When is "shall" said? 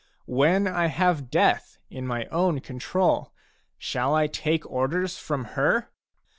3.77-4.15